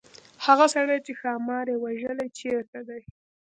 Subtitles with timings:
[0.45, 3.01] هغه سړی چې ښامار یې وژلی چيرته دی.